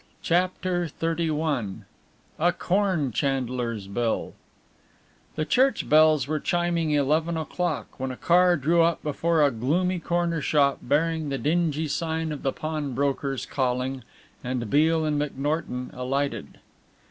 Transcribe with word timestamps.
CHAPTER 0.23 0.89
XXXI 0.99 1.81
A 2.39 2.51
CORN 2.51 3.11
CHANDLER'S 3.11 3.85
BILL 3.87 4.33
The 5.35 5.45
church 5.45 5.87
bells 5.87 6.27
were 6.27 6.39
chiming 6.39 6.89
eleven 6.89 7.37
o'clock 7.37 7.99
when 7.99 8.09
a 8.09 8.17
car 8.17 8.57
drew 8.57 8.81
up 8.81 9.03
before 9.03 9.43
a 9.45 9.51
gloomy 9.51 9.99
corner 9.99 10.41
shop, 10.41 10.79
bearing 10.81 11.29
the 11.29 11.37
dingy 11.37 11.87
sign 11.87 12.31
of 12.31 12.41
the 12.41 12.51
pawnbroker's 12.51 13.45
calling, 13.45 14.03
and 14.43 14.71
Beale 14.71 15.05
and 15.05 15.21
McNorton 15.21 15.93
alighted. 15.95 16.57